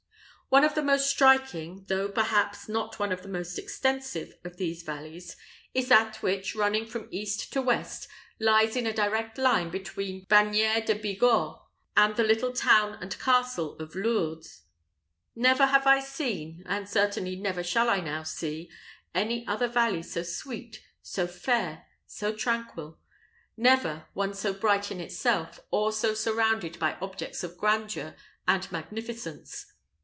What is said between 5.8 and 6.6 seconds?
that which,